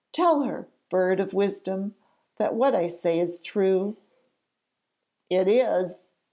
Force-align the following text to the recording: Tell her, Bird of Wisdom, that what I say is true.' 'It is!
Tell 0.13 0.41
her, 0.41 0.67
Bird 0.89 1.19
of 1.19 1.31
Wisdom, 1.31 1.93
that 2.37 2.55
what 2.55 2.73
I 2.73 2.87
say 2.87 3.19
is 3.19 3.39
true.' 3.39 3.97
'It 5.29 5.47
is! 5.47 6.07